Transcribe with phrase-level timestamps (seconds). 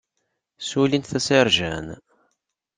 [0.61, 1.87] Ssulin-t d asarjan.